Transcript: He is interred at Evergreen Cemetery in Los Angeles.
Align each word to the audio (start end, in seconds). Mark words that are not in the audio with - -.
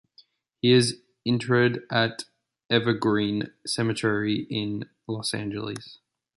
He 0.63 0.71
is 0.71 0.99
interred 1.25 1.83
at 1.91 2.23
Evergreen 2.71 3.53
Cemetery 3.67 4.47
in 4.49 4.89
Los 5.07 5.31
Angeles. 5.31 5.99